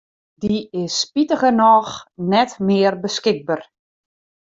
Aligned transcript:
Dy 0.41 0.57
is 0.81 0.93
spitigernôch 1.01 1.93
net 2.31 2.51
mear 2.67 2.93
beskikber. 3.03 3.61